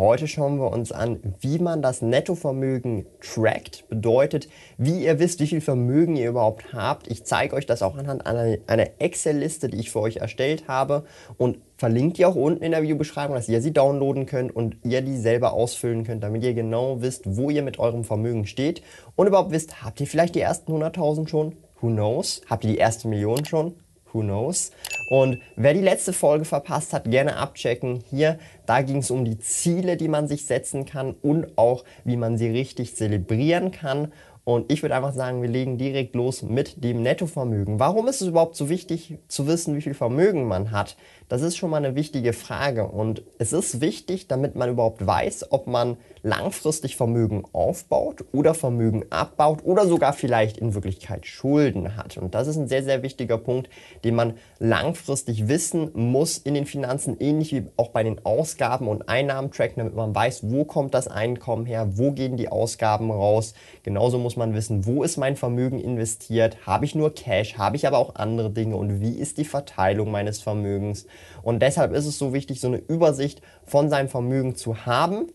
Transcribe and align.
Heute 0.00 0.28
schauen 0.28 0.58
wir 0.58 0.72
uns 0.72 0.92
an, 0.92 1.20
wie 1.40 1.58
man 1.58 1.82
das 1.82 2.00
Nettovermögen 2.00 3.04
trackt. 3.20 3.86
Bedeutet, 3.90 4.48
wie 4.78 5.04
ihr 5.04 5.18
wisst, 5.18 5.40
wie 5.40 5.46
viel 5.46 5.60
Vermögen 5.60 6.16
ihr 6.16 6.30
überhaupt 6.30 6.72
habt. 6.72 7.06
Ich 7.08 7.24
zeige 7.24 7.54
euch 7.54 7.66
das 7.66 7.82
auch 7.82 7.98
anhand 7.98 8.24
einer, 8.24 8.56
einer 8.66 8.88
Excel-Liste, 8.98 9.68
die 9.68 9.78
ich 9.78 9.90
für 9.90 10.00
euch 10.00 10.16
erstellt 10.16 10.68
habe 10.68 11.04
und 11.36 11.58
verlinkt 11.76 12.16
die 12.16 12.24
auch 12.24 12.34
unten 12.34 12.64
in 12.64 12.70
der 12.70 12.80
Videobeschreibung, 12.80 13.36
dass 13.36 13.50
ihr 13.50 13.60
sie 13.60 13.74
downloaden 13.74 14.24
könnt 14.24 14.56
und 14.56 14.78
ihr 14.84 15.02
die 15.02 15.18
selber 15.18 15.52
ausfüllen 15.52 16.04
könnt, 16.04 16.24
damit 16.24 16.44
ihr 16.44 16.54
genau 16.54 17.02
wisst, 17.02 17.36
wo 17.36 17.50
ihr 17.50 17.62
mit 17.62 17.78
eurem 17.78 18.04
Vermögen 18.04 18.46
steht 18.46 18.80
und 19.16 19.26
überhaupt 19.26 19.50
wisst, 19.50 19.84
habt 19.84 20.00
ihr 20.00 20.06
vielleicht 20.06 20.34
die 20.34 20.40
ersten 20.40 20.72
100.000 20.72 21.28
schon? 21.28 21.56
Who 21.82 21.88
knows? 21.88 22.40
Habt 22.48 22.64
ihr 22.64 22.70
die 22.70 22.78
erste 22.78 23.06
Million 23.06 23.44
schon? 23.44 23.74
Who 24.14 24.20
knows? 24.20 24.70
Und 25.10 25.40
wer 25.56 25.74
die 25.74 25.80
letzte 25.80 26.12
Folge 26.12 26.44
verpasst 26.44 26.92
hat, 26.92 27.10
gerne 27.10 27.34
abchecken. 27.36 28.04
Hier, 28.10 28.38
da 28.64 28.80
ging 28.80 28.98
es 28.98 29.10
um 29.10 29.24
die 29.24 29.40
Ziele, 29.40 29.96
die 29.96 30.06
man 30.06 30.28
sich 30.28 30.46
setzen 30.46 30.84
kann 30.84 31.16
und 31.20 31.58
auch, 31.58 31.82
wie 32.04 32.16
man 32.16 32.38
sie 32.38 32.48
richtig 32.48 32.94
zelebrieren 32.94 33.72
kann. 33.72 34.12
Und 34.44 34.70
ich 34.70 34.82
würde 34.82 34.94
einfach 34.94 35.12
sagen, 35.12 35.42
wir 35.42 35.48
legen 35.48 35.78
direkt 35.78 36.14
los 36.14 36.42
mit 36.42 36.84
dem 36.84 37.02
Nettovermögen. 37.02 37.80
Warum 37.80 38.06
ist 38.06 38.22
es 38.22 38.28
überhaupt 38.28 38.54
so 38.54 38.68
wichtig 38.68 39.18
zu 39.26 39.48
wissen, 39.48 39.76
wie 39.76 39.82
viel 39.82 39.94
Vermögen 39.94 40.46
man 40.46 40.70
hat? 40.70 40.96
Das 41.28 41.42
ist 41.42 41.56
schon 41.56 41.70
mal 41.70 41.84
eine 41.84 41.96
wichtige 41.96 42.32
Frage. 42.32 42.86
Und 42.86 43.24
es 43.38 43.52
ist 43.52 43.80
wichtig, 43.80 44.28
damit 44.28 44.54
man 44.54 44.70
überhaupt 44.70 45.04
weiß, 45.04 45.50
ob 45.50 45.66
man 45.66 45.96
langfristig 46.22 46.96
Vermögen 46.96 47.44
aufbaut 47.52 48.24
oder 48.32 48.54
Vermögen 48.54 49.04
abbaut 49.10 49.64
oder 49.64 49.86
sogar 49.86 50.12
vielleicht 50.12 50.58
in 50.58 50.74
Wirklichkeit 50.74 51.26
Schulden 51.26 51.96
hat. 51.96 52.16
Und 52.16 52.34
das 52.34 52.46
ist 52.46 52.56
ein 52.56 52.68
sehr, 52.68 52.82
sehr 52.84 53.02
wichtiger 53.02 53.38
Punkt, 53.38 53.70
den 54.04 54.14
man 54.14 54.34
langfristig 54.58 55.48
wissen 55.48 55.90
muss 55.94 56.38
in 56.38 56.54
den 56.54 56.66
Finanzen, 56.66 57.16
ähnlich 57.18 57.52
wie 57.52 57.66
auch 57.76 57.88
bei 57.88 58.02
den 58.02 58.24
Ausgaben 58.24 58.88
und 58.88 59.08
Einnahmen 59.08 59.50
tracken, 59.50 59.78
damit 59.78 59.94
man 59.94 60.14
weiß, 60.14 60.50
wo 60.50 60.64
kommt 60.64 60.94
das 60.94 61.08
Einkommen 61.08 61.66
her, 61.66 61.98
wo 61.98 62.12
gehen 62.12 62.36
die 62.36 62.48
Ausgaben 62.48 63.10
raus. 63.10 63.54
Genauso 63.82 64.18
muss 64.18 64.36
man 64.36 64.54
wissen, 64.54 64.86
wo 64.86 65.02
ist 65.02 65.16
mein 65.16 65.36
Vermögen 65.36 65.80
investiert, 65.80 66.58
habe 66.66 66.84
ich 66.84 66.94
nur 66.94 67.14
Cash, 67.14 67.56
habe 67.56 67.76
ich 67.76 67.86
aber 67.86 67.98
auch 67.98 68.16
andere 68.16 68.50
Dinge 68.50 68.76
und 68.76 69.00
wie 69.00 69.18
ist 69.18 69.38
die 69.38 69.44
Verteilung 69.44 70.10
meines 70.10 70.40
Vermögens. 70.40 71.06
Und 71.42 71.60
deshalb 71.62 71.92
ist 71.92 72.06
es 72.06 72.18
so 72.18 72.32
wichtig, 72.32 72.60
so 72.60 72.68
eine 72.68 72.78
Übersicht 72.78 73.40
von 73.64 73.88
seinem 73.88 74.08
Vermögen 74.08 74.54
zu 74.54 74.84
haben 74.86 75.28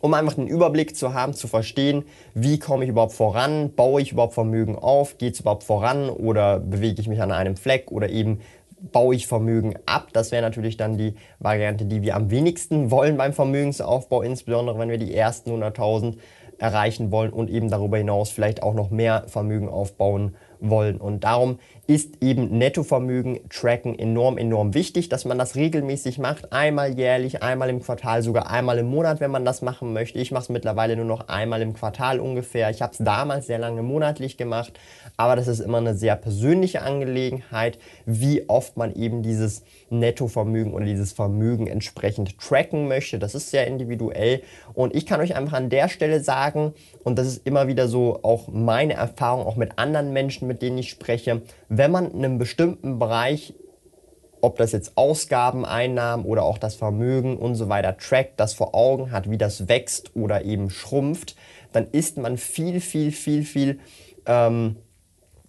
um 0.00 0.14
einfach 0.14 0.38
einen 0.38 0.46
Überblick 0.46 0.96
zu 0.96 1.14
haben, 1.14 1.34
zu 1.34 1.48
verstehen, 1.48 2.04
wie 2.34 2.58
komme 2.58 2.84
ich 2.84 2.90
überhaupt 2.90 3.12
voran, 3.12 3.74
baue 3.74 4.02
ich 4.02 4.12
überhaupt 4.12 4.34
Vermögen 4.34 4.76
auf, 4.76 5.18
geht 5.18 5.34
es 5.34 5.40
überhaupt 5.40 5.64
voran 5.64 6.08
oder 6.08 6.60
bewege 6.60 7.00
ich 7.00 7.08
mich 7.08 7.20
an 7.20 7.32
einem 7.32 7.56
Fleck 7.56 7.90
oder 7.90 8.08
eben 8.08 8.40
baue 8.90 9.14
ich 9.14 9.26
Vermögen 9.26 9.74
ab. 9.86 10.08
Das 10.12 10.32
wäre 10.32 10.42
natürlich 10.42 10.76
dann 10.76 10.98
die 10.98 11.14
Variante, 11.38 11.84
die 11.84 12.02
wir 12.02 12.16
am 12.16 12.30
wenigsten 12.30 12.90
wollen 12.90 13.16
beim 13.16 13.32
Vermögensaufbau, 13.32 14.22
insbesondere 14.22 14.78
wenn 14.78 14.90
wir 14.90 14.98
die 14.98 15.14
ersten 15.14 15.50
100.000 15.50 16.16
erreichen 16.58 17.10
wollen 17.10 17.32
und 17.32 17.50
eben 17.50 17.70
darüber 17.70 17.98
hinaus 17.98 18.30
vielleicht 18.30 18.62
auch 18.62 18.74
noch 18.74 18.90
mehr 18.90 19.24
Vermögen 19.26 19.68
aufbauen 19.68 20.22
wollen. 20.22 20.36
Und 20.62 21.24
darum 21.24 21.58
ist 21.88 22.22
eben 22.22 22.56
Nettovermögen 22.56 23.40
tracken 23.50 23.98
enorm, 23.98 24.38
enorm 24.38 24.74
wichtig, 24.74 25.08
dass 25.08 25.24
man 25.24 25.36
das 25.36 25.56
regelmäßig 25.56 26.18
macht. 26.18 26.52
Einmal 26.52 26.96
jährlich, 26.96 27.42
einmal 27.42 27.68
im 27.68 27.82
Quartal, 27.82 28.22
sogar 28.22 28.48
einmal 28.48 28.78
im 28.78 28.86
Monat, 28.86 29.18
wenn 29.18 29.32
man 29.32 29.44
das 29.44 29.62
machen 29.62 29.92
möchte. 29.92 30.20
Ich 30.20 30.30
mache 30.30 30.44
es 30.44 30.48
mittlerweile 30.48 30.94
nur 30.94 31.04
noch 31.04 31.26
einmal 31.28 31.60
im 31.60 31.74
Quartal 31.74 32.20
ungefähr. 32.20 32.70
Ich 32.70 32.80
habe 32.80 32.92
es 32.92 32.98
damals 32.98 33.48
sehr 33.48 33.58
lange 33.58 33.82
monatlich 33.82 34.36
gemacht, 34.36 34.78
aber 35.16 35.34
das 35.34 35.48
ist 35.48 35.58
immer 35.58 35.78
eine 35.78 35.96
sehr 35.96 36.14
persönliche 36.14 36.82
Angelegenheit, 36.82 37.78
wie 38.06 38.48
oft 38.48 38.76
man 38.76 38.94
eben 38.94 39.22
dieses 39.22 39.64
Nettovermögen 39.90 40.72
oder 40.72 40.84
dieses 40.84 41.12
Vermögen 41.12 41.66
entsprechend 41.66 42.38
tracken 42.38 42.86
möchte. 42.86 43.18
Das 43.18 43.34
ist 43.34 43.50
sehr 43.50 43.66
individuell 43.66 44.42
und 44.74 44.94
ich 44.94 45.04
kann 45.06 45.20
euch 45.20 45.34
einfach 45.34 45.54
an 45.54 45.68
der 45.68 45.88
Stelle 45.88 46.22
sagen, 46.22 46.72
und 47.02 47.18
das 47.18 47.26
ist 47.26 47.46
immer 47.46 47.66
wieder 47.66 47.88
so 47.88 48.20
auch 48.22 48.46
meine 48.48 48.94
Erfahrung, 48.94 49.44
auch 49.44 49.56
mit 49.56 49.78
anderen 49.78 50.12
Menschen, 50.12 50.51
mit 50.52 50.60
denen 50.60 50.76
ich 50.76 50.90
spreche, 50.90 51.40
wenn 51.70 51.90
man 51.90 52.10
in 52.10 52.24
einem 52.24 52.38
bestimmten 52.38 52.98
Bereich, 52.98 53.54
ob 54.42 54.58
das 54.58 54.72
jetzt 54.72 54.92
Ausgaben, 54.96 55.64
Einnahmen 55.64 56.26
oder 56.26 56.42
auch 56.42 56.58
das 56.58 56.74
Vermögen 56.74 57.38
und 57.38 57.54
so 57.54 57.70
weiter 57.70 57.96
trackt, 57.96 58.38
das 58.38 58.52
vor 58.52 58.74
Augen 58.74 59.12
hat, 59.12 59.30
wie 59.30 59.38
das 59.38 59.68
wächst 59.68 60.14
oder 60.14 60.44
eben 60.44 60.68
schrumpft, 60.68 61.36
dann 61.72 61.86
ist 61.90 62.18
man 62.18 62.36
viel, 62.36 62.80
viel, 62.80 63.12
viel, 63.12 63.44
viel, 63.44 63.78
ähm, 64.26 64.76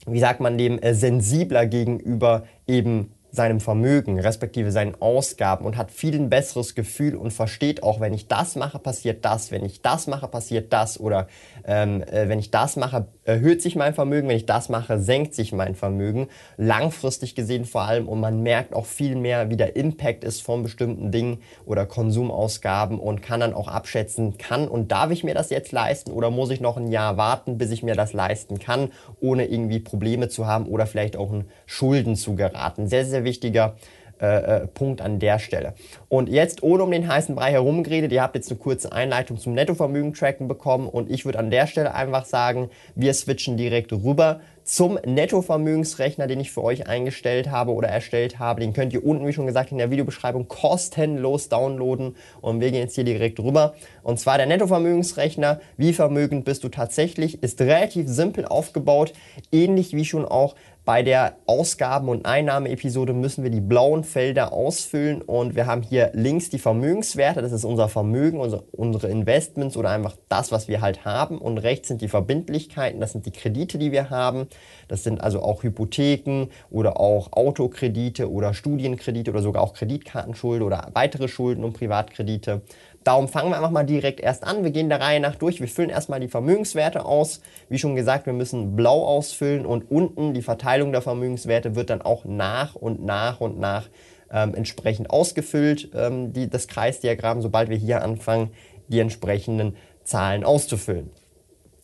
wie 0.05 0.19
sagt 0.19 0.39
man 0.39 0.57
dem, 0.57 0.79
äh, 0.79 0.93
sensibler 0.93 1.65
gegenüber 1.65 2.43
eben 2.65 3.11
seinem 3.33 3.59
Vermögen, 3.59 4.19
respektive 4.19 4.71
seinen 4.71 4.93
Ausgaben 5.01 5.65
und 5.65 5.75
hat 5.75 5.89
viel 5.89 6.13
ein 6.13 6.29
besseres 6.29 6.75
Gefühl 6.75 7.15
und 7.15 7.33
versteht 7.33 7.81
auch, 7.81 7.99
wenn 7.99 8.13
ich 8.13 8.27
das 8.27 8.55
mache, 8.55 8.77
passiert 8.77 9.25
das, 9.25 9.51
wenn 9.51 9.65
ich 9.65 9.81
das 9.81 10.05
mache, 10.05 10.27
passiert 10.27 10.71
das 10.71 10.99
oder 10.99 11.27
ähm, 11.65 12.03
äh, 12.03 12.29
wenn 12.29 12.37
ich 12.37 12.51
das 12.51 12.75
mache, 12.75 13.07
erhöht 13.25 13.61
sich 13.61 13.75
mein 13.75 13.93
Vermögen, 13.93 14.27
wenn 14.27 14.37
ich 14.37 14.45
das 14.45 14.69
mache, 14.69 14.99
senkt 14.99 15.33
sich 15.33 15.51
mein 15.51 15.75
Vermögen, 15.75 16.27
langfristig 16.57 17.35
gesehen 17.35 17.65
vor 17.65 17.83
allem. 17.83 18.07
Und 18.07 18.19
man 18.19 18.43
merkt 18.43 18.73
auch 18.73 18.85
viel 18.85 19.15
mehr, 19.15 19.49
wie 19.49 19.57
der 19.57 19.75
Impact 19.75 20.23
ist 20.23 20.41
von 20.41 20.63
bestimmten 20.63 21.11
Dingen 21.11 21.39
oder 21.65 21.85
Konsumausgaben 21.85 22.99
und 22.99 23.21
kann 23.21 23.39
dann 23.39 23.53
auch 23.53 23.67
abschätzen, 23.67 24.37
kann 24.37 24.67
und 24.67 24.91
darf 24.91 25.11
ich 25.11 25.23
mir 25.23 25.33
das 25.33 25.49
jetzt 25.49 25.71
leisten 25.71 26.11
oder 26.11 26.29
muss 26.29 26.51
ich 26.51 26.61
noch 26.61 26.77
ein 26.77 26.91
Jahr 26.91 27.17
warten, 27.17 27.57
bis 27.57 27.71
ich 27.71 27.83
mir 27.83 27.95
das 27.95 28.13
leisten 28.13 28.59
kann, 28.59 28.91
ohne 29.19 29.45
irgendwie 29.45 29.79
Probleme 29.79 30.29
zu 30.29 30.45
haben 30.45 30.65
oder 30.65 30.85
vielleicht 30.85 31.15
auch 31.15 31.31
in 31.31 31.45
Schulden 31.65 32.15
zu 32.15 32.35
geraten. 32.35 32.87
Sehr, 32.87 33.05
sehr 33.05 33.23
wichtiger 33.23 33.75
äh, 34.23 34.61
äh, 34.63 34.67
Punkt 34.67 35.01
an 35.01 35.19
der 35.19 35.37
Stelle. 35.37 35.73
Und 36.07 36.29
jetzt, 36.29 36.63
ohne 36.63 36.83
um 36.83 36.91
den 36.91 37.09
heißen 37.09 37.35
Brei 37.35 37.51
herumgeredet, 37.51 38.13
ihr 38.13 38.21
habt 38.21 38.35
jetzt 38.35 38.49
eine 38.49 38.57
kurze 38.57 38.93
Einleitung 38.93 39.37
zum 39.37 39.53
Nettovermögen-Tracken 39.53 40.47
bekommen 40.47 40.87
und 40.87 41.11
ich 41.11 41.25
würde 41.25 41.39
an 41.39 41.51
der 41.51 41.67
Stelle 41.67 41.93
einfach 41.93 42.23
sagen, 42.23 42.69
wir 42.95 43.13
switchen 43.13 43.57
direkt 43.57 43.91
rüber 43.91 44.39
zum 44.63 44.97
Nettovermögensrechner, 45.05 46.27
den 46.27 46.39
ich 46.39 46.51
für 46.51 46.63
euch 46.63 46.87
eingestellt 46.87 47.51
habe 47.51 47.73
oder 47.73 47.89
erstellt 47.89 48.39
habe. 48.39 48.61
Den 48.61 48.73
könnt 48.73 48.93
ihr 48.93 49.05
unten, 49.05 49.27
wie 49.27 49.33
schon 49.33 49.45
gesagt, 49.45 49.71
in 49.71 49.77
der 49.77 49.91
Videobeschreibung 49.91 50.47
kostenlos 50.47 51.49
downloaden. 51.49 52.15
Und 52.41 52.61
wir 52.61 52.71
gehen 52.71 52.81
jetzt 52.81 52.95
hier 52.95 53.03
direkt 53.03 53.39
rüber. 53.39 53.73
Und 54.03 54.19
zwar 54.19 54.37
der 54.37 54.47
Nettovermögensrechner. 54.47 55.59
Wie 55.77 55.93
vermögend 55.93 56.45
bist 56.45 56.63
du 56.63 56.69
tatsächlich? 56.69 57.43
Ist 57.43 57.59
relativ 57.59 58.07
simpel 58.07 58.45
aufgebaut. 58.45 59.13
Ähnlich 59.51 59.93
wie 59.93 60.05
schon 60.05 60.25
auch 60.25 60.55
bei 60.85 61.01
der 61.01 61.37
Ausgaben- 61.45 62.09
und 62.09 62.25
Einnahmeepisode 62.25 63.13
müssen 63.13 63.43
wir 63.43 63.51
die 63.51 63.61
blauen 63.61 64.03
Felder 64.03 64.51
ausfüllen 64.51 65.21
und 65.21 65.55
wir 65.55 65.65
haben 65.65 65.81
hier 65.81 66.11
links 66.13 66.49
die 66.49 66.59
Vermögenswerte, 66.59 67.41
das 67.41 67.53
ist 67.53 67.63
unser 67.63 67.87
Vermögen, 67.87 68.39
unsere 68.39 69.07
Investments 69.07 69.77
oder 69.77 69.89
einfach 69.89 70.17
das, 70.27 70.51
was 70.51 70.67
wir 70.67 70.81
halt 70.81 71.05
haben 71.05 71.37
und 71.37 71.57
rechts 71.57 71.87
sind 71.87 72.01
die 72.01 72.09
Verbindlichkeiten, 72.09 72.99
das 72.99 73.13
sind 73.13 73.25
die 73.25 73.31
Kredite, 73.31 73.77
die 73.77 73.91
wir 73.91 74.09
haben. 74.09 74.47
Das 74.87 75.03
sind 75.03 75.21
also 75.21 75.41
auch 75.41 75.63
Hypotheken 75.63 76.47
oder 76.69 76.99
auch 76.99 77.31
Autokredite 77.31 78.29
oder 78.29 78.53
Studienkredite 78.53 79.31
oder 79.31 79.41
sogar 79.41 79.63
auch 79.63 79.73
Kreditkartenschulden 79.73 80.65
oder 80.65 80.89
weitere 80.93 81.27
Schulden 81.27 81.63
und 81.63 81.73
Privatkredite. 81.73 82.61
Darum 83.03 83.27
fangen 83.27 83.49
wir 83.49 83.57
einfach 83.57 83.71
mal 83.71 83.85
direkt 83.85 84.19
erst 84.19 84.43
an. 84.43 84.63
Wir 84.63 84.71
gehen 84.71 84.89
der 84.89 85.01
Reihe 85.01 85.19
nach 85.19 85.35
durch. 85.35 85.59
Wir 85.59 85.67
füllen 85.67 85.89
erstmal 85.89 86.19
die 86.19 86.27
Vermögenswerte 86.27 87.05
aus. 87.05 87.41
Wie 87.69 87.77
schon 87.77 87.95
gesagt, 87.95 88.25
wir 88.25 88.33
müssen 88.33 88.75
blau 88.75 89.05
ausfüllen 89.05 89.65
und 89.65 89.91
unten 89.91 90.33
die 90.33 90.41
Verteilung 90.41 90.91
der 90.91 91.01
Vermögenswerte 91.01 91.75
wird 91.75 91.89
dann 91.89 92.01
auch 92.01 92.25
nach 92.25 92.75
und 92.75 93.03
nach 93.03 93.41
und 93.41 93.59
nach 93.59 93.89
ähm, 94.31 94.55
entsprechend 94.55 95.09
ausgefüllt, 95.09 95.89
ähm, 95.93 96.33
die, 96.33 96.49
das 96.49 96.67
Kreisdiagramm, 96.67 97.41
sobald 97.41 97.69
wir 97.69 97.77
hier 97.77 98.01
anfangen, 98.01 98.51
die 98.87 98.99
entsprechenden 98.99 99.75
Zahlen 100.03 100.43
auszufüllen. 100.43 101.09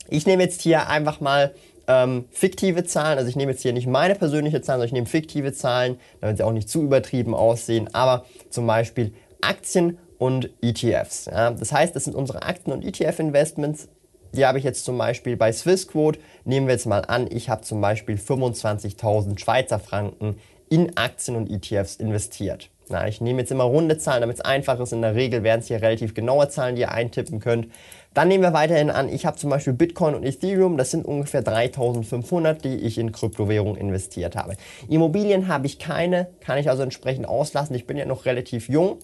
Ich 0.09 0.25
nehme 0.25 0.43
jetzt 0.43 0.61
hier 0.61 0.89
einfach 0.89 1.21
mal 1.21 1.53
ähm, 1.87 2.25
fiktive 2.31 2.83
Zahlen, 2.85 3.17
also 3.17 3.29
ich 3.29 3.35
nehme 3.35 3.51
jetzt 3.51 3.61
hier 3.61 3.73
nicht 3.73 3.87
meine 3.87 4.15
persönliche 4.15 4.61
Zahlen, 4.61 4.79
sondern 4.79 4.87
ich 4.87 4.93
nehme 4.93 5.05
fiktive 5.07 5.53
Zahlen, 5.53 5.99
damit 6.21 6.37
sie 6.37 6.43
auch 6.43 6.51
nicht 6.51 6.69
zu 6.69 6.81
übertrieben 6.81 7.33
aussehen, 7.33 7.93
aber 7.93 8.25
zum 8.49 8.65
Beispiel 8.67 9.13
Aktien 9.41 9.97
und 10.19 10.51
ETFs. 10.61 11.25
Ja. 11.25 11.49
Das 11.49 11.71
heißt, 11.71 11.95
das 11.95 12.03
sind 12.03 12.15
unsere 12.15 12.43
Aktien- 12.43 12.73
und 12.73 12.85
ETF-Investments. 12.85 13.87
Die 14.33 14.45
habe 14.45 14.59
ich 14.59 14.63
jetzt 14.63 14.85
zum 14.85 14.97
Beispiel 14.99 15.35
bei 15.35 15.51
Swissquote. 15.51 16.19
Nehmen 16.45 16.67
wir 16.67 16.73
jetzt 16.73 16.85
mal 16.85 17.03
an, 17.05 17.27
ich 17.31 17.49
habe 17.49 17.61
zum 17.61 17.81
Beispiel 17.81 18.17
25.000 18.17 19.39
Schweizer 19.39 19.79
Franken 19.79 20.35
in 20.69 20.95
Aktien 20.97 21.35
und 21.35 21.49
ETFs 21.49 21.95
investiert. 21.95 22.69
Na, 22.89 23.07
ich 23.07 23.21
nehme 23.21 23.39
jetzt 23.39 23.51
immer 23.51 23.63
runde 23.63 23.97
Zahlen, 23.97 24.21
damit 24.21 24.37
es 24.37 24.41
einfach 24.41 24.79
ist. 24.79 24.93
In 24.93 25.01
der 25.01 25.15
Regel 25.15 25.43
werden 25.43 25.61
es 25.61 25.67
hier 25.67 25.81
relativ 25.81 26.13
genaue 26.13 26.49
Zahlen, 26.49 26.75
die 26.75 26.81
ihr 26.81 26.91
eintippen 26.91 27.39
könnt. 27.39 27.67
Dann 28.15 28.27
nehmen 28.27 28.43
wir 28.43 28.53
weiterhin 28.53 28.89
an, 28.89 29.09
ich 29.09 29.27
habe 29.27 29.37
zum 29.37 29.51
Beispiel 29.51 29.73
Bitcoin 29.73 30.15
und 30.15 30.23
Ethereum, 30.23 30.75
das 30.75 30.89
sind 30.89 31.05
ungefähr 31.05 31.43
3500, 31.43 32.63
die 32.63 32.75
ich 32.75 32.97
in 32.97 33.11
Kryptowährungen 33.11 33.75
investiert 33.75 34.35
habe. 34.35 34.55
Immobilien 34.89 35.47
habe 35.47 35.67
ich 35.67 35.77
keine, 35.77 36.27
kann 36.41 36.57
ich 36.57 36.69
also 36.69 36.81
entsprechend 36.81 37.27
auslassen. 37.27 37.75
Ich 37.75 37.85
bin 37.85 37.97
ja 37.97 38.05
noch 38.05 38.25
relativ 38.25 38.67
jung. 38.69 38.97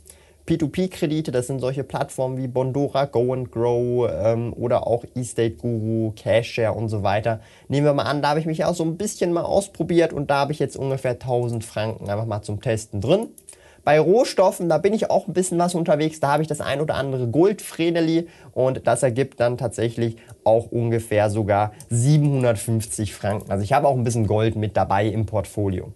P2P-Kredite, 0.48 1.32
das 1.32 1.48
sind 1.48 1.60
solche 1.60 1.84
Plattformen 1.84 2.38
wie 2.38 2.48
Bondora, 2.48 3.06
Go 3.06 3.34
and 3.34 3.52
Grow 3.52 4.08
ähm, 4.12 4.54
oder 4.54 4.86
auch 4.86 5.04
eState 5.16 5.56
Guru, 5.56 6.12
Cashshare 6.16 6.74
und 6.74 6.90
so 6.90 7.02
weiter. 7.02 7.40
Nehmen 7.68 7.88
wir 7.88 7.94
mal 7.94 8.04
an, 8.04 8.22
da 8.22 8.30
habe 8.30 8.40
ich 8.40 8.46
mich 8.46 8.64
auch 8.64 8.76
so 8.76 8.84
ein 8.84 8.96
bisschen 8.96 9.34
mal 9.34 9.42
ausprobiert 9.42 10.14
und 10.14 10.30
da 10.30 10.36
habe 10.42 10.52
ich 10.52 10.60
jetzt 10.60 10.78
ungefähr 10.78 11.14
1000 11.14 11.66
Franken 11.66 12.10
einfach 12.10 12.28
mal 12.28 12.44
zum 12.44 12.62
Testen 12.62 13.02
drin. 13.02 13.30
Bei 13.84 14.00
Rohstoffen, 14.00 14.70
da 14.70 14.78
bin 14.80 14.94
ich 14.94 15.10
auch 15.10 15.28
ein 15.28 15.34
bisschen 15.34 15.60
was 15.60 15.76
unterwegs. 15.76 16.20
Da 16.20 16.34
habe 16.34 16.42
ich 16.42 16.48
das 16.48 16.62
ein 16.62 16.82
oder 16.82 16.96
andere 16.96 17.28
Goldfredeli 17.28 18.28
und 18.54 18.86
das 18.86 19.04
ergibt 19.04 19.40
dann 19.40 19.58
tatsächlich 19.58 20.18
auch 20.44 20.72
ungefähr 20.72 21.30
sogar 21.30 21.72
750 21.90 23.14
Franken. 23.14 23.52
Also 23.52 23.64
ich 23.64 23.74
habe 23.74 23.88
auch 23.88 23.96
ein 23.96 24.04
bisschen 24.04 24.26
Gold 24.28 24.56
mit 24.56 24.78
dabei 24.78 25.08
im 25.08 25.26
Portfolio. 25.26 25.94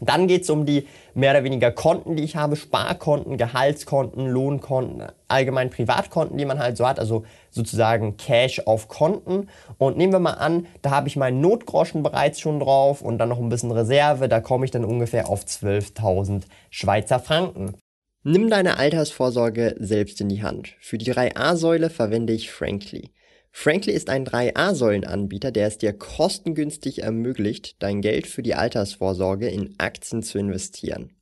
Dann 0.00 0.26
geht 0.26 0.42
es 0.42 0.50
um 0.50 0.66
die 0.66 0.86
mehr 1.14 1.32
oder 1.32 1.44
weniger 1.44 1.70
Konten, 1.70 2.16
die 2.16 2.24
ich 2.24 2.36
habe, 2.36 2.56
Sparkonten, 2.56 3.36
Gehaltskonten, 3.36 4.28
Lohnkonten, 4.28 5.04
allgemein 5.28 5.70
Privatkonten, 5.70 6.36
die 6.36 6.44
man 6.44 6.58
halt 6.58 6.76
so 6.76 6.86
hat, 6.86 6.98
also 6.98 7.24
sozusagen 7.50 8.16
Cash 8.16 8.60
auf 8.66 8.88
Konten. 8.88 9.48
Und 9.78 9.96
nehmen 9.96 10.12
wir 10.12 10.20
mal 10.20 10.32
an, 10.32 10.66
da 10.82 10.90
habe 10.90 11.08
ich 11.08 11.16
meinen 11.16 11.40
Notgroschen 11.40 12.02
bereits 12.02 12.40
schon 12.40 12.60
drauf 12.60 13.02
und 13.02 13.18
dann 13.18 13.28
noch 13.28 13.38
ein 13.38 13.48
bisschen 13.48 13.70
Reserve, 13.70 14.28
da 14.28 14.40
komme 14.40 14.64
ich 14.64 14.70
dann 14.70 14.84
ungefähr 14.84 15.28
auf 15.28 15.44
12.000 15.44 16.42
Schweizer 16.70 17.20
Franken. 17.20 17.74
Nimm 18.22 18.48
deine 18.48 18.78
Altersvorsorge 18.78 19.76
selbst 19.78 20.20
in 20.20 20.30
die 20.30 20.42
Hand. 20.42 20.76
Für 20.80 20.96
die 20.96 21.12
3a-Säule 21.12 21.90
verwende 21.90 22.32
ich 22.32 22.50
Frankly. 22.50 23.10
Frankly 23.56 23.92
ist 23.92 24.10
ein 24.10 24.26
3A-Säulen-Anbieter, 24.26 25.52
der 25.52 25.68
es 25.68 25.78
dir 25.78 25.92
kostengünstig 25.92 27.02
ermöglicht, 27.02 27.76
dein 27.78 28.00
Geld 28.00 28.26
für 28.26 28.42
die 28.42 28.56
Altersvorsorge 28.56 29.48
in 29.48 29.76
Aktien 29.78 30.24
zu 30.24 30.38
investieren. 30.38 31.12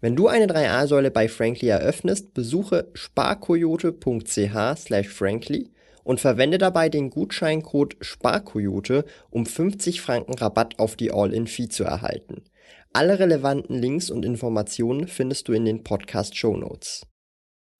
Wenn 0.00 0.16
du 0.16 0.26
eine 0.26 0.46
3A-Säule 0.46 1.10
bei 1.10 1.28
Frankly 1.28 1.68
eröffnest, 1.68 2.32
besuche 2.32 2.88
sparkoyote.ch/frankly 2.94 5.70
und 6.02 6.18
verwende 6.18 6.56
dabei 6.56 6.88
den 6.88 7.10
Gutscheincode 7.10 7.98
SPARKOYOTE, 8.00 9.04
um 9.28 9.44
50 9.44 10.00
Franken 10.00 10.32
Rabatt 10.32 10.78
auf 10.78 10.96
die 10.96 11.12
All-in-Fee 11.12 11.68
zu 11.68 11.84
erhalten. 11.84 12.44
Alle 12.94 13.18
relevanten 13.18 13.78
Links 13.78 14.10
und 14.10 14.24
Informationen 14.24 15.08
findest 15.08 15.46
du 15.46 15.52
in 15.52 15.66
den 15.66 15.84
Podcast 15.84 16.36
Show 16.36 16.56
Notes. 16.56 17.02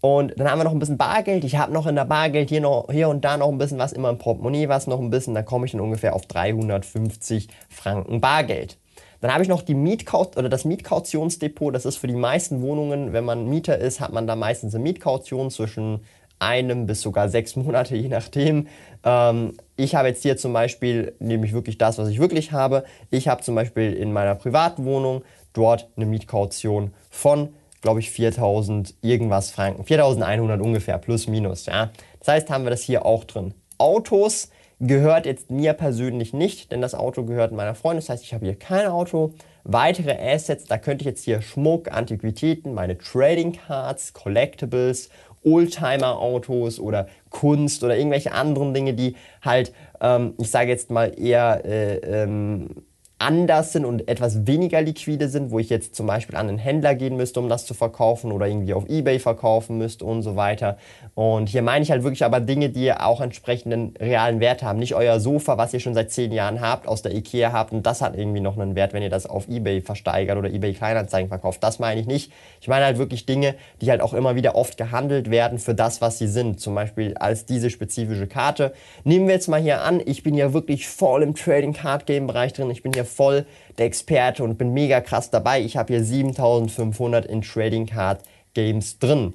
Und 0.02 0.38
dann 0.38 0.50
haben 0.50 0.58
wir 0.58 0.64
noch 0.64 0.72
ein 0.72 0.78
bisschen 0.78 0.98
Bargeld. 0.98 1.44
Ich 1.44 1.56
habe 1.56 1.72
noch 1.72 1.86
in 1.86 1.96
der 1.96 2.04
Bargeld 2.04 2.50
hier, 2.50 2.60
noch, 2.60 2.88
hier 2.90 3.08
und 3.08 3.24
da 3.24 3.36
noch 3.36 3.48
ein 3.48 3.58
bisschen 3.58 3.78
was, 3.78 3.92
immer 3.92 4.10
im 4.10 4.18
Portemonnaie 4.18 4.68
was 4.68 4.86
noch 4.86 5.00
ein 5.00 5.10
bisschen. 5.10 5.34
Da 5.34 5.42
komme 5.42 5.66
ich 5.66 5.72
dann 5.72 5.80
ungefähr 5.80 6.14
auf 6.14 6.26
350 6.26 7.48
Franken 7.68 8.20
Bargeld. 8.20 8.78
Dann 9.20 9.32
habe 9.32 9.42
ich 9.42 9.48
noch 9.48 9.62
die 9.62 9.74
Mietkaut 9.74 10.36
oder 10.36 10.48
das 10.48 10.64
Mietkautionsdepot. 10.64 11.74
Das 11.74 11.86
ist 11.86 11.96
für 11.96 12.06
die 12.06 12.14
meisten 12.14 12.60
Wohnungen, 12.60 13.12
wenn 13.12 13.24
man 13.24 13.48
Mieter 13.48 13.78
ist, 13.78 14.00
hat 14.00 14.12
man 14.12 14.26
da 14.26 14.36
meistens 14.36 14.74
eine 14.74 14.84
Mietkaution 14.84 15.50
zwischen 15.50 16.00
einem 16.38 16.86
bis 16.86 17.00
sogar 17.00 17.30
sechs 17.30 17.56
Monate, 17.56 17.96
je 17.96 18.08
nachdem. 18.08 18.68
Ähm, 19.04 19.54
ich 19.76 19.94
habe 19.94 20.08
jetzt 20.08 20.22
hier 20.22 20.36
zum 20.36 20.52
Beispiel, 20.52 21.14
nehme 21.18 21.46
ich 21.46 21.54
wirklich 21.54 21.78
das, 21.78 21.96
was 21.96 22.08
ich 22.08 22.20
wirklich 22.20 22.52
habe. 22.52 22.84
Ich 23.10 23.28
habe 23.28 23.42
zum 23.42 23.54
Beispiel 23.54 23.94
in 23.94 24.12
meiner 24.12 24.34
privaten 24.34 24.84
Wohnung 24.84 25.22
dort 25.54 25.88
eine 25.96 26.04
Mietkaution 26.04 26.92
von 27.10 27.54
glaube 27.80 28.00
ich, 28.00 28.10
4000 28.10 28.94
irgendwas 29.02 29.50
Franken. 29.50 29.84
4100 29.84 30.60
ungefähr, 30.60 30.98
plus 30.98 31.26
minus. 31.28 31.66
Ja. 31.66 31.90
Das 32.18 32.28
heißt, 32.28 32.50
haben 32.50 32.64
wir 32.64 32.70
das 32.70 32.82
hier 32.82 33.06
auch 33.06 33.24
drin. 33.24 33.54
Autos 33.78 34.50
gehört 34.80 35.26
jetzt 35.26 35.50
mir 35.50 35.72
persönlich 35.72 36.32
nicht, 36.32 36.70
denn 36.72 36.80
das 36.80 36.94
Auto 36.94 37.24
gehört 37.24 37.52
meiner 37.52 37.74
Freundin. 37.74 38.00
Das 38.00 38.10
heißt, 38.10 38.24
ich 38.24 38.34
habe 38.34 38.44
hier 38.44 38.58
kein 38.58 38.86
Auto. 38.86 39.32
Weitere 39.64 40.16
Assets, 40.16 40.64
da 40.64 40.78
könnte 40.78 41.02
ich 41.02 41.06
jetzt 41.06 41.24
hier 41.24 41.42
Schmuck, 41.42 41.90
Antiquitäten, 41.90 42.74
meine 42.74 42.98
Trading 42.98 43.52
Cards, 43.52 44.12
Collectibles, 44.12 45.08
Oldtimer-Autos 45.44 46.78
oder 46.78 47.06
Kunst 47.30 47.82
oder 47.84 47.96
irgendwelche 47.96 48.32
anderen 48.32 48.74
Dinge, 48.74 48.94
die 48.94 49.16
halt, 49.42 49.72
ähm, 50.00 50.34
ich 50.38 50.50
sage 50.50 50.70
jetzt 50.70 50.90
mal 50.90 51.18
eher 51.18 51.64
äh, 51.64 51.96
ähm, 51.96 52.68
anders 53.18 53.72
sind 53.72 53.86
und 53.86 54.08
etwas 54.08 54.46
weniger 54.46 54.82
liquide 54.82 55.28
sind, 55.28 55.50
wo 55.50 55.58
ich 55.58 55.70
jetzt 55.70 55.94
zum 55.94 56.06
Beispiel 56.06 56.36
an 56.36 56.50
einen 56.50 56.58
Händler 56.58 56.94
gehen 56.94 57.16
müsste, 57.16 57.40
um 57.40 57.48
das 57.48 57.64
zu 57.64 57.72
verkaufen 57.72 58.30
oder 58.30 58.46
irgendwie 58.46 58.74
auf 58.74 58.86
Ebay 58.88 59.18
verkaufen 59.18 59.78
müsste 59.78 60.04
und 60.04 60.20
so 60.20 60.36
weiter. 60.36 60.76
Und 61.14 61.48
hier 61.48 61.62
meine 61.62 61.82
ich 61.82 61.90
halt 61.90 62.02
wirklich 62.02 62.24
aber 62.24 62.40
Dinge, 62.40 62.68
die 62.68 62.92
auch 62.92 63.22
entsprechenden 63.22 63.94
realen 63.98 64.40
Wert 64.40 64.62
haben. 64.62 64.78
Nicht 64.78 64.94
euer 64.94 65.18
Sofa, 65.18 65.56
was 65.56 65.72
ihr 65.72 65.80
schon 65.80 65.94
seit 65.94 66.10
zehn 66.10 66.30
Jahren 66.30 66.60
habt, 66.60 66.86
aus 66.86 67.00
der 67.00 67.14
Ikea 67.14 67.52
habt 67.52 67.72
und 67.72 67.86
das 67.86 68.02
hat 68.02 68.16
irgendwie 68.18 68.40
noch 68.40 68.58
einen 68.58 68.74
Wert, 68.74 68.92
wenn 68.92 69.02
ihr 69.02 69.08
das 69.08 69.24
auf 69.24 69.48
Ebay 69.48 69.80
versteigert 69.80 70.36
oder 70.36 70.50
Ebay 70.50 70.74
Kleinanzeigen 70.74 71.28
verkauft. 71.28 71.62
Das 71.64 71.78
meine 71.78 71.98
ich 71.98 72.06
nicht. 72.06 72.30
Ich 72.60 72.68
meine 72.68 72.84
halt 72.84 72.98
wirklich 72.98 73.24
Dinge, 73.24 73.54
die 73.80 73.90
halt 73.90 74.02
auch 74.02 74.12
immer 74.12 74.34
wieder 74.34 74.56
oft 74.56 74.76
gehandelt 74.76 75.30
werden 75.30 75.58
für 75.58 75.74
das, 75.74 76.02
was 76.02 76.18
sie 76.18 76.28
sind. 76.28 76.60
Zum 76.60 76.74
Beispiel 76.74 77.14
als 77.16 77.46
diese 77.46 77.70
spezifische 77.70 78.26
Karte. 78.26 78.74
Nehmen 79.04 79.26
wir 79.26 79.34
jetzt 79.34 79.48
mal 79.48 79.60
hier 79.60 79.80
an, 79.80 80.02
ich 80.04 80.22
bin 80.22 80.34
ja 80.34 80.52
wirklich 80.52 80.86
voll 80.86 81.22
im 81.22 81.34
Trading 81.34 81.72
Card 81.72 82.04
Game 82.04 82.26
Bereich 82.26 82.52
drin. 82.52 82.70
Ich 82.70 82.82
bin 82.82 82.92
hier 82.92 83.05
voll 83.06 83.46
der 83.78 83.86
Experte 83.86 84.44
und 84.44 84.58
bin 84.58 84.72
mega 84.72 85.00
krass 85.00 85.30
dabei. 85.30 85.60
Ich 85.60 85.76
habe 85.76 85.94
hier 85.94 86.04
7500 86.04 87.26
in 87.26 87.42
Trading 87.42 87.86
Card 87.86 88.22
Games 88.54 88.98
drin. 88.98 89.34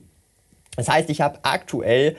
Das 0.75 0.88
heißt, 0.88 1.09
ich 1.09 1.21
habe 1.21 1.39
aktuell 1.44 2.15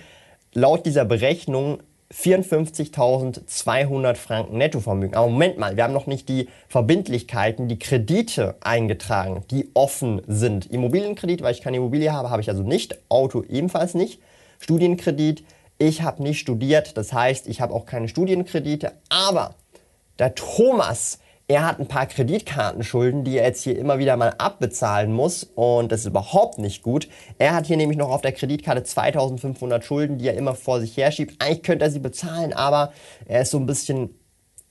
laut 0.53 0.87
dieser 0.87 1.05
Berechnung 1.05 1.79
54.200 2.13 4.17
Franken 4.17 4.59
Nettovermögen. 4.59 5.15
Aber 5.15 5.29
Moment 5.29 5.57
mal, 5.59 5.77
wir 5.77 5.85
haben 5.85 5.95
noch 5.95 6.07
nicht 6.07 6.29
die 6.29 6.49
Verbindlichkeiten, 6.69 7.69
die 7.69 7.79
Kredite 7.79 8.57
eingetragen, 8.61 9.45
die 9.51 9.71
offen 9.75 10.21
sind. 10.27 10.71
Immobilienkredit, 10.71 11.43
weil 11.43 11.55
ich 11.55 11.63
keine 11.63 11.79
Immobilie 11.79 12.13
habe, 12.13 12.29
habe 12.31 12.43
ich 12.43 12.51
also 12.51 12.63
nicht. 12.63 12.99
Auto 13.09 13.43
ebenfalls 13.49 13.95
nicht. 13.95 14.21
Studienkredit, 14.59 15.45
ich 15.79 16.03
habe 16.03 16.23
nicht 16.23 16.39
studiert, 16.39 16.97
das 16.97 17.13
heißt, 17.13 17.49
ich 17.49 17.61
habe 17.61 17.75
auch 17.75 17.87
keine 17.87 18.09
Studienkredite. 18.09 18.93
Aber 19.09 19.55
der 20.19 20.35
Thomas, 20.35 21.19
er 21.53 21.67
hat 21.67 21.79
ein 21.79 21.87
paar 21.87 22.07
Kreditkartenschulden, 22.07 23.25
die 23.25 23.37
er 23.37 23.45
jetzt 23.45 23.63
hier 23.63 23.79
immer 23.79 23.99
wieder 23.99 24.17
mal 24.17 24.35
abbezahlen 24.39 25.13
muss 25.13 25.45
und 25.55 25.93
das 25.93 26.01
ist 26.01 26.07
überhaupt 26.07 26.57
nicht 26.57 26.83
gut. 26.83 27.09
Er 27.37 27.53
hat 27.53 27.67
hier 27.67 27.77
nämlich 27.77 27.99
noch 27.99 28.09
auf 28.09 28.23
der 28.23 28.33
Kreditkarte 28.33 28.85
2500 28.85 29.85
Schulden, 29.85 30.17
die 30.17 30.29
er 30.29 30.35
immer 30.35 30.55
vor 30.55 30.81
sich 30.81 30.97
herschiebt. 30.97 31.35
Eigentlich 31.43 31.63
könnte 31.63 31.85
er 31.85 31.91
sie 31.91 31.99
bezahlen, 31.99 32.55
aber 32.55 32.95
er 33.27 33.43
ist 33.43 33.51
so 33.51 33.59
ein 33.59 33.67
bisschen 33.67 34.19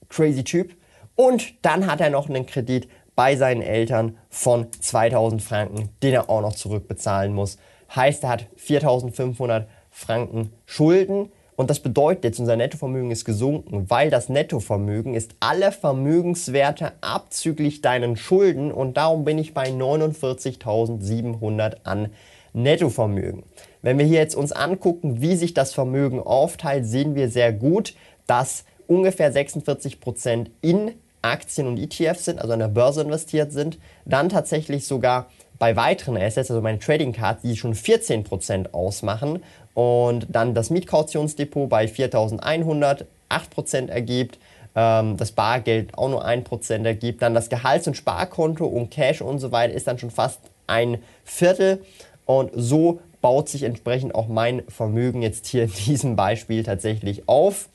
crazy 0.08 0.42
Typ. 0.42 0.74
Und 1.14 1.64
dann 1.64 1.86
hat 1.86 2.00
er 2.00 2.10
noch 2.10 2.28
einen 2.28 2.46
Kredit 2.46 2.88
bei 3.14 3.36
seinen 3.36 3.62
Eltern 3.62 4.18
von 4.28 4.66
2000 4.72 5.40
Franken, 5.40 5.90
den 6.02 6.14
er 6.14 6.28
auch 6.28 6.40
noch 6.40 6.54
zurückbezahlen 6.54 7.32
muss. 7.32 7.58
Heißt, 7.94 8.24
er 8.24 8.30
hat 8.30 8.46
4500 8.56 9.68
Franken 9.90 10.52
Schulden. 10.66 11.30
Und 11.54 11.70
das 11.70 11.80
bedeutet 11.80 12.24
jetzt, 12.24 12.40
unser 12.40 12.56
Nettovermögen 12.56 13.10
ist 13.10 13.24
gesunken, 13.24 13.90
weil 13.90 14.10
das 14.10 14.28
Nettovermögen 14.28 15.14
ist 15.14 15.34
alle 15.40 15.70
Vermögenswerte 15.70 16.92
abzüglich 17.02 17.82
deinen 17.82 18.16
Schulden 18.16 18.72
und 18.72 18.96
darum 18.96 19.24
bin 19.24 19.38
ich 19.38 19.52
bei 19.52 19.68
49.700 19.68 21.76
an 21.84 22.08
Nettovermögen. 22.54 23.44
Wenn 23.82 23.98
wir 23.98 24.06
hier 24.06 24.18
jetzt 24.18 24.34
uns 24.34 24.52
angucken, 24.52 25.20
wie 25.20 25.36
sich 25.36 25.54
das 25.54 25.74
Vermögen 25.74 26.20
aufteilt, 26.20 26.86
sehen 26.86 27.14
wir 27.14 27.28
sehr 27.28 27.52
gut, 27.52 27.94
dass 28.26 28.64
ungefähr 28.86 29.32
46 29.32 30.00
Prozent 30.00 30.50
in 30.60 30.92
Aktien 31.22 31.66
und 31.66 31.78
ETFs 31.78 32.24
sind, 32.24 32.40
also 32.40 32.52
an 32.52 32.58
der 32.58 32.68
Börse 32.68 33.02
investiert 33.02 33.52
sind, 33.52 33.78
dann 34.04 34.28
tatsächlich 34.28 34.86
sogar 34.86 35.28
bei 35.62 35.76
weiteren 35.76 36.16
Assets, 36.16 36.50
also 36.50 36.60
meine 36.60 36.80
Trading 36.80 37.12
Cards, 37.12 37.42
die 37.42 37.56
schon 37.56 37.72
14% 37.72 38.72
ausmachen 38.72 39.44
und 39.74 40.26
dann 40.28 40.54
das 40.54 40.70
Mietkautionsdepot 40.70 41.68
bei 41.68 41.84
4.100 41.84 43.04
8% 43.28 43.88
ergibt, 43.88 44.40
ähm, 44.74 45.16
das 45.16 45.30
Bargeld 45.30 45.96
auch 45.96 46.08
nur 46.08 46.26
1% 46.26 46.84
ergibt, 46.84 47.22
dann 47.22 47.32
das 47.32 47.48
Gehalts- 47.48 47.86
und 47.86 47.96
Sparkonto 47.96 48.66
und 48.66 48.90
Cash 48.90 49.22
und 49.22 49.38
so 49.38 49.52
weiter 49.52 49.72
ist 49.72 49.86
dann 49.86 50.00
schon 50.00 50.10
fast 50.10 50.40
ein 50.66 50.98
Viertel 51.22 51.84
und 52.26 52.50
so 52.56 52.98
baut 53.20 53.48
sich 53.48 53.62
entsprechend 53.62 54.16
auch 54.16 54.26
mein 54.26 54.64
Vermögen 54.66 55.22
jetzt 55.22 55.46
hier 55.46 55.62
in 55.62 55.72
diesem 55.86 56.16
Beispiel 56.16 56.64
tatsächlich 56.64 57.28
auf. 57.28 57.68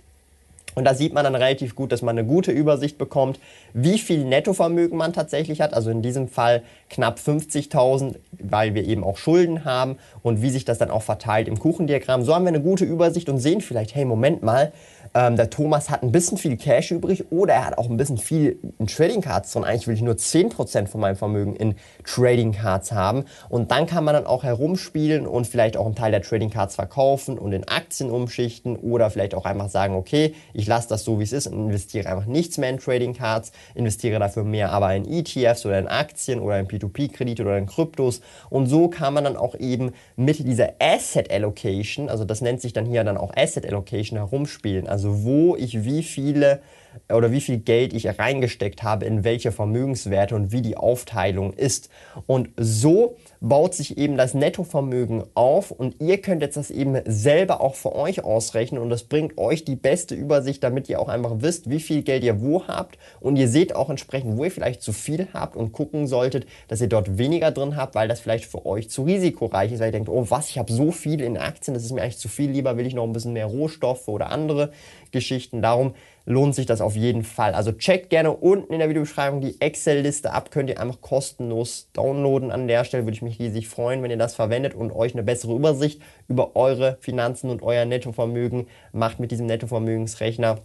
Und 0.78 0.84
da 0.84 0.94
sieht 0.94 1.12
man 1.12 1.24
dann 1.24 1.34
relativ 1.34 1.74
gut, 1.74 1.92
dass 1.92 2.04
man 2.04 2.20
eine 2.20 2.28
gute 2.28 2.52
Übersicht 2.52 3.00
bekommt, 3.00 3.40
wie 3.74 3.98
viel 3.98 4.24
Nettovermögen 4.26 4.96
man 4.96 5.12
tatsächlich 5.12 5.60
hat. 5.60 5.74
Also 5.74 5.90
in 5.90 6.04
diesem 6.04 6.28
Fall 6.28 6.62
knapp 6.92 7.18
50.000, 7.18 8.14
weil 8.34 8.76
wir 8.76 8.86
eben 8.86 9.04
auch 9.04 9.18
Schulden 9.18 9.66
haben 9.66 9.98
und 10.22 10.44
wie 10.44 10.52
sich 10.52 10.66
das 10.66 10.78
dann 10.78 10.92
auch 10.92 11.02
verteilt 11.02 11.48
im 11.48 11.58
Kuchendiagramm. 11.58 12.22
So 12.22 12.36
haben 12.36 12.44
wir 12.44 12.50
eine 12.50 12.62
gute 12.62 12.86
Übersicht 12.86 13.28
und 13.28 13.40
sehen 13.40 13.62
vielleicht, 13.62 13.96
hey, 13.96 14.06
Moment 14.06 14.44
mal, 14.44 14.72
ähm, 15.18 15.36
der 15.36 15.50
Thomas 15.50 15.90
hat 15.90 16.04
ein 16.04 16.12
bisschen 16.12 16.38
viel 16.38 16.58
Cash 16.58 16.92
übrig 16.92 17.32
oder 17.32 17.56
er 17.56 17.66
hat 17.66 17.78
auch 17.80 17.90
ein 17.90 17.98
bisschen 17.98 18.20
viel 18.20 18.60
in 18.78 18.86
Trading 18.86 19.22
Cards 19.22 19.52
drin. 19.52 19.64
Eigentlich 19.64 19.88
will 19.88 19.96
ich 19.96 20.04
nur 20.04 20.14
10% 20.14 20.88
von 20.88 21.02
meinem 21.02 21.16
Vermögen 21.16 21.56
in 21.56 21.74
Trading 22.04 22.52
Cards 22.52 22.92
haben. 22.92 23.26
Und 23.50 23.72
dann 23.72 23.88
kann 23.88 24.04
man 24.04 24.14
dann 24.14 24.28
auch 24.28 24.44
herumspielen 24.44 25.26
und 25.26 25.48
vielleicht 25.48 25.76
auch 25.76 25.88
einen 25.88 25.96
Teil 25.96 26.12
der 26.12 26.22
Trading 26.22 26.52
Cards 26.52 26.76
verkaufen 26.76 27.40
und 27.40 27.52
in 27.52 27.68
Aktien 27.68 28.12
umschichten 28.12 28.76
oder 28.76 29.10
vielleicht 29.10 29.34
auch 29.34 29.46
einfach 29.46 29.70
sagen, 29.70 29.96
okay, 29.96 30.36
ich 30.54 30.68
lasse 30.68 30.88
das 30.90 31.04
so, 31.04 31.18
wie 31.18 31.24
es 31.24 31.34
ist 31.34 31.48
und 31.48 31.66
investiere 31.66 32.08
einfach 32.10 32.28
nichts 32.28 32.60
mehr 32.60 32.70
in 32.70 32.78
Trading 32.78 33.16
Cards, 33.16 33.52
investiere 33.74 34.20
dafür 34.20 34.44
mehr 34.44 34.72
aber 34.72 34.94
in 34.94 35.12
ETFs 35.12 35.66
oder 35.66 35.80
in 35.80 35.88
Aktien 35.88 36.40
oder 36.40 36.60
in 36.60 36.68
P2P-Kredite 36.68 37.42
oder 37.42 37.58
in 37.58 37.66
Kryptos. 37.66 38.22
Und 38.52 38.68
so 38.68 38.88
kann 38.88 39.16
man 39.16 39.24
dann 39.24 39.36
auch 39.36 39.56
eben 39.56 39.94
mit 40.16 40.38
dieser 40.46 40.74
Asset 40.80 41.32
Allocation, 41.32 42.08
also 42.08 42.24
das 42.24 42.42
nennt 42.42 42.62
sich 42.62 42.74
dann 42.74 42.86
hier 42.86 43.04
dann 43.04 43.18
auch 43.18 43.36
Asset 43.36 43.66
Allocation, 43.66 44.20
herumspielen. 44.20 44.88
Also 44.88 45.07
wo 45.24 45.56
ich 45.56 45.84
wie 45.84 46.04
viele 46.04 46.62
oder 47.10 47.32
wie 47.32 47.42
viel 47.42 47.58
Geld 47.58 47.94
ich 47.94 48.08
reingesteckt 48.20 48.84
habe 48.84 49.06
in 49.06 49.24
welche 49.24 49.52
Vermögenswerte 49.52 50.36
und 50.36 50.52
wie 50.52 50.62
die 50.62 50.78
Aufteilung 50.78 51.54
ist. 51.54 51.90
Und 52.26 52.50
so 52.58 53.18
baut 53.40 53.74
sich 53.74 53.98
eben 53.98 54.18
das 54.18 54.34
Nettovermögen 54.34 55.24
auf 55.34 55.72
und 55.72 56.02
ihr 56.02 56.20
könnt 56.22 56.42
jetzt 56.42 56.58
das 56.58 56.72
eben 56.72 57.00
selber 57.06 57.62
auch 57.62 57.76
für 57.76 57.96
euch 57.96 58.24
ausrechnen 58.24 58.82
und 58.82 58.90
das 58.90 59.04
bringt 59.04 59.38
euch 59.38 59.66
die 59.66 59.76
beste 59.76 60.16
Übersicht, 60.16 60.64
damit 60.64 60.90
ihr 60.90 61.00
auch 61.00 61.10
einfach 61.10 61.36
wisst, 61.40 61.70
wie 61.70 61.80
viel 61.80 62.04
Geld 62.04 62.24
ihr 62.24 62.42
wo 62.42 62.68
habt 62.68 62.98
und 63.20 63.36
ihr 63.36 63.48
seht 63.48 63.76
auch 63.76 63.90
entsprechend, 63.90 64.38
wo 64.38 64.44
ihr 64.44 64.52
vielleicht 64.52 64.82
zu 64.82 64.94
viel 64.94 65.28
habt 65.34 65.56
und 65.56 65.72
gucken 65.72 66.08
solltet, 66.08 66.46
dass 66.68 66.82
ihr 66.82 66.88
dort 66.88 67.18
weniger 67.18 67.52
drin 67.52 67.76
habt, 67.76 67.96
weil 67.96 68.08
das 68.08 68.20
vielleicht 68.20 68.46
für 68.46 68.66
euch 68.66 68.90
zu 68.90 69.04
risikoreich 69.04 69.72
ist, 69.72 69.80
weil 69.80 69.90
ihr 69.90 69.94
denkt, 69.94 70.10
oh 70.10 70.26
was, 70.30 70.50
ich 70.50 70.58
habe 70.58 70.72
so 70.72 70.92
viel 70.92 71.22
in 71.22 71.38
Aktien, 71.38 71.74
das 71.74 71.84
ist 71.84 71.92
mir 71.92 72.02
eigentlich 72.02 72.18
zu 72.18 72.30
viel, 72.30 72.52
lieber 72.52 72.78
will 72.78 72.88
ich 72.88 72.96
noch 72.96 73.04
ein 73.04 73.14
bisschen 73.14 73.34
mehr 73.34 73.46
Rohstoffe 73.46 74.08
oder 74.08 74.30
andere 74.30 74.72
Geschichten. 75.12 75.62
Darum 75.62 75.94
lohnt 76.26 76.56
sich 76.56 76.66
das 76.66 76.82
auf 76.82 76.96
jeden 76.96 77.24
Fall. 77.24 77.54
Also 77.54 77.72
checkt 77.72 78.10
gerne 78.10 78.32
unten 78.32 78.74
in 78.74 78.80
der 78.80 78.90
Videobeschreibung 78.90 79.42
die 79.42 79.60
Excel-Liste 79.62 80.32
ab. 80.32 80.52
Könnt 80.52 80.70
ihr 80.70 80.80
einfach 80.80 81.02
kostenlos 81.02 81.90
downloaden. 81.94 82.52
An 82.52 82.68
der 82.68 82.84
Stelle 82.84 83.04
würde 83.04 83.16
ich 83.16 83.22
mich 83.22 83.40
riesig 83.40 83.70
freuen, 83.70 84.04
wenn 84.04 84.12
ihr 84.12 84.18
das 84.18 84.36
verwendet 84.36 84.74
und 84.74 84.92
euch 84.92 85.14
eine 85.14 85.24
bessere 85.24 85.54
Übersicht 85.54 86.02
über 86.28 86.56
eure 86.56 86.98
Finanzen 87.02 87.50
und 87.50 87.64
euer 87.64 87.86
Nettovermögen 87.86 88.68
macht 88.92 89.20
mit 89.20 89.32
diesem 89.32 89.46
Nettovermögensrechner. 89.46 90.60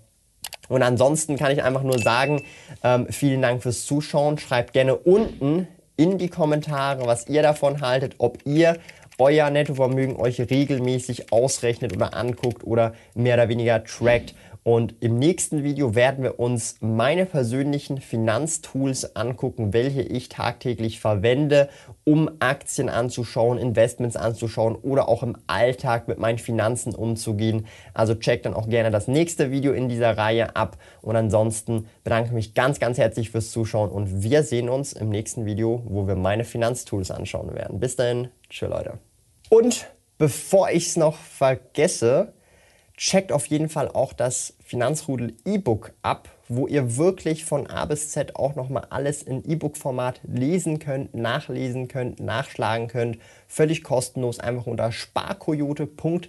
Und 0.68 0.82
ansonsten 0.82 1.36
kann 1.36 1.52
ich 1.52 1.62
einfach 1.62 1.82
nur 1.82 1.98
sagen, 1.98 2.42
ähm, 2.82 3.06
vielen 3.10 3.42
Dank 3.42 3.62
fürs 3.62 3.84
Zuschauen. 3.84 4.38
Schreibt 4.38 4.72
gerne 4.72 4.96
unten 4.96 5.68
in 5.96 6.18
die 6.18 6.28
Kommentare, 6.28 7.06
was 7.06 7.28
ihr 7.28 7.42
davon 7.42 7.80
haltet, 7.80 8.14
ob 8.18 8.38
ihr 8.46 8.78
euer 9.18 9.50
Nettovermögen 9.50 10.16
euch 10.16 10.40
regelmäßig 10.40 11.32
ausrechnet 11.32 11.94
oder 11.94 12.14
anguckt 12.14 12.64
oder 12.64 12.94
mehr 13.14 13.34
oder 13.34 13.48
weniger 13.48 13.84
trackt. 13.84 14.34
Und 14.64 14.94
im 15.00 15.18
nächsten 15.18 15.64
Video 15.64 15.96
werden 15.96 16.22
wir 16.22 16.38
uns 16.38 16.76
meine 16.80 17.26
persönlichen 17.26 18.00
Finanztools 18.00 19.16
angucken, 19.16 19.72
welche 19.72 20.02
ich 20.02 20.28
tagtäglich 20.28 21.00
verwende, 21.00 21.68
um 22.04 22.30
Aktien 22.38 22.88
anzuschauen, 22.88 23.58
Investments 23.58 24.16
anzuschauen 24.16 24.76
oder 24.76 25.08
auch 25.08 25.24
im 25.24 25.36
Alltag 25.48 26.06
mit 26.06 26.18
meinen 26.18 26.38
Finanzen 26.38 26.94
umzugehen. 26.94 27.66
Also 27.92 28.14
checkt 28.14 28.46
dann 28.46 28.54
auch 28.54 28.68
gerne 28.68 28.92
das 28.92 29.08
nächste 29.08 29.50
Video 29.50 29.72
in 29.72 29.88
dieser 29.88 30.16
Reihe 30.16 30.54
ab. 30.54 30.78
Und 31.00 31.16
ansonsten 31.16 31.88
bedanke 32.04 32.28
ich 32.28 32.32
mich 32.32 32.54
ganz, 32.54 32.78
ganz 32.78 32.98
herzlich 32.98 33.30
fürs 33.30 33.50
Zuschauen 33.50 33.90
und 33.90 34.22
wir 34.22 34.44
sehen 34.44 34.68
uns 34.68 34.92
im 34.92 35.08
nächsten 35.08 35.44
Video, 35.44 35.82
wo 35.86 36.06
wir 36.06 36.14
meine 36.14 36.44
Finanztools 36.44 37.10
anschauen 37.10 37.52
werden. 37.54 37.80
Bis 37.80 37.96
dahin, 37.96 38.28
tschö 38.48 38.66
Leute. 38.66 38.98
Und 39.48 39.88
bevor 40.18 40.70
ich 40.70 40.86
es 40.86 40.96
noch 40.96 41.16
vergesse, 41.16 42.32
checkt 42.96 43.32
auf 43.32 43.46
jeden 43.46 43.68
Fall 43.68 43.88
auch 43.88 44.12
das 44.12 44.54
Finanzrudel 44.64 45.34
E-Book 45.44 45.92
ab, 46.02 46.28
wo 46.48 46.66
ihr 46.66 46.96
wirklich 46.96 47.44
von 47.44 47.66
A 47.66 47.84
bis 47.84 48.10
Z 48.10 48.36
auch 48.36 48.54
nochmal 48.54 48.86
alles 48.90 49.22
in 49.22 49.48
E-Book-Format 49.48 50.20
lesen 50.24 50.78
könnt, 50.78 51.14
nachlesen 51.14 51.88
könnt, 51.88 52.20
nachschlagen 52.20 52.88
könnt. 52.88 53.18
Völlig 53.48 53.82
kostenlos, 53.82 54.38
einfach 54.38 54.66
unter 54.66 54.92
sparkoyote.ch 54.92 56.28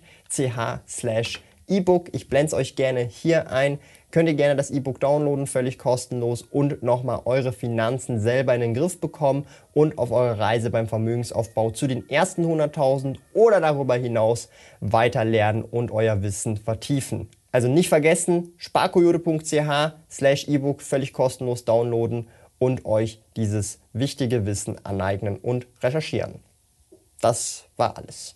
slash 0.88 1.42
E-Book. 1.68 2.10
Ich 2.14 2.30
blende 2.30 2.48
es 2.48 2.54
euch 2.54 2.76
gerne 2.76 3.02
hier 3.02 3.52
ein 3.52 3.80
könnt 4.14 4.30
ihr 4.30 4.36
gerne 4.36 4.56
das 4.56 4.70
E-Book 4.70 5.00
downloaden, 5.00 5.48
völlig 5.48 5.80
kostenlos 5.80 6.44
und 6.44 6.84
nochmal 6.84 7.22
eure 7.26 7.52
Finanzen 7.52 8.20
selber 8.20 8.54
in 8.54 8.62
den 8.62 8.76
Griff 8.76 9.02
bekommen 9.02 9.48
und 9.74 9.98
auf 9.98 10.12
eure 10.12 10.38
Reise 10.38 10.70
beim 10.70 10.88
Vermögensaufbau 10.88 11.72
zu 11.72 11.88
den 11.88 12.08
ersten 12.08 12.46
100.000 12.46 13.18
oder 13.34 13.60
darüber 13.60 13.96
hinaus 13.96 14.50
weiter 14.82 15.26
lernen 15.26 15.64
und 15.64 15.90
euer 15.90 16.22
Wissen 16.22 16.58
vertiefen. 16.58 17.28
Also 17.52 17.68
nicht 17.68 17.90
vergessen, 17.90 18.54
sparkoyote.ch 18.58 19.94
slash 20.12 20.48
E-Book 20.48 20.84
völlig 20.84 21.12
kostenlos 21.12 21.66
downloaden 21.66 22.28
und 22.60 22.86
euch 22.86 23.20
dieses 23.36 23.80
wichtige 23.94 24.46
Wissen 24.46 24.78
aneignen 24.86 25.38
und 25.38 25.66
recherchieren. 25.82 26.36
Das 27.20 27.66
war 27.78 27.98
alles. 27.98 28.36